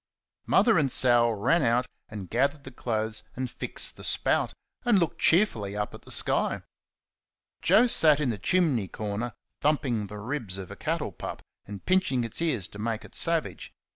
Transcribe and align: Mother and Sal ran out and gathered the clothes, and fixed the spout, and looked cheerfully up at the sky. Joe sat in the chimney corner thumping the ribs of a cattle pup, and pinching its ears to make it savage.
Mother 0.47 0.79
and 0.79 0.91
Sal 0.91 1.31
ran 1.31 1.61
out 1.61 1.85
and 2.09 2.27
gathered 2.27 2.63
the 2.63 2.71
clothes, 2.71 3.21
and 3.35 3.51
fixed 3.51 3.95
the 3.97 4.03
spout, 4.03 4.51
and 4.83 4.97
looked 4.97 5.19
cheerfully 5.19 5.75
up 5.77 5.93
at 5.93 6.01
the 6.01 6.09
sky. 6.09 6.63
Joe 7.61 7.85
sat 7.85 8.19
in 8.19 8.31
the 8.31 8.39
chimney 8.39 8.87
corner 8.87 9.33
thumping 9.59 10.07
the 10.07 10.17
ribs 10.17 10.57
of 10.57 10.71
a 10.71 10.75
cattle 10.75 11.11
pup, 11.11 11.43
and 11.67 11.85
pinching 11.85 12.23
its 12.23 12.41
ears 12.41 12.67
to 12.69 12.79
make 12.79 13.05
it 13.05 13.13
savage. 13.13 13.75